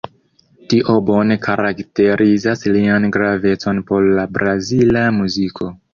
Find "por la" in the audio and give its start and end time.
3.91-4.25